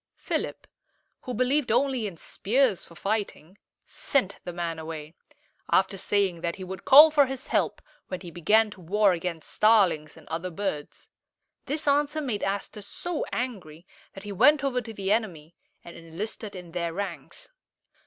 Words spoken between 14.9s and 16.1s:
the enemy and